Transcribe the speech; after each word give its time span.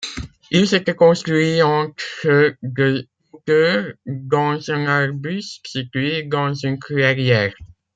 Ils 0.49 0.73
étaient 0.73 0.95
construits 0.95 1.61
entre 1.61 2.55
de 2.63 3.07
hauteur 3.31 3.93
dans 4.07 4.71
un 4.71 4.87
arbuste 4.87 5.67
situé 5.67 6.23
dans 6.23 6.55
une 6.55 6.79
clairière. 6.79 7.53